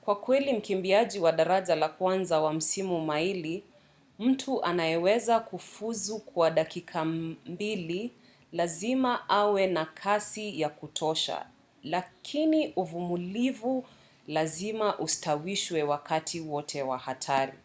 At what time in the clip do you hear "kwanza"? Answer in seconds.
1.88-2.40